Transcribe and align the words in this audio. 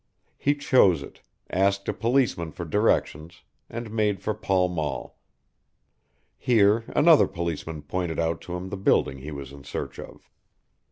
He 0.39 0.55
chose 0.55 1.03
it, 1.03 1.21
asked 1.51 1.87
a 1.87 1.93
policeman 1.93 2.51
for 2.53 2.65
directions, 2.65 3.43
and 3.69 3.91
made 3.91 4.19
for 4.19 4.33
Pall 4.33 4.67
Mall. 4.67 5.19
Here 6.39 6.85
another 6.95 7.27
policeman 7.27 7.83
pointed 7.83 8.17
out 8.19 8.41
to 8.41 8.55
him 8.55 8.69
the 8.69 8.77
building 8.77 9.19
he 9.19 9.29
was 9.29 9.51
in 9.51 9.63
search 9.63 9.99
of. 9.99 10.27